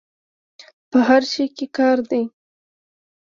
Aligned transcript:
په 0.89 0.99
هر 1.07 1.21
شي 1.31 1.45
دي 1.55 1.65
کار 1.77 1.97
دی. 2.09 2.23